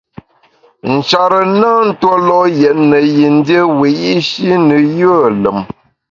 [0.93, 5.59] Nchare na ntue lo’ yètne yin dié wiyi’shi ne yùe lùm.